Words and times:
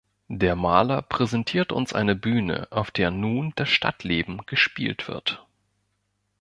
Der 0.31 0.55
Maler 0.55 1.03
präsentiert 1.03 1.71
uns 1.71 1.93
eine 1.93 2.15
Bühne, 2.15 2.67
auf 2.71 2.89
der 2.89 3.11
nun 3.11 3.53
das 3.55 3.69
Stadtleben 3.69 4.41
„gespielt“ 4.47 5.07
wird. 5.07 5.45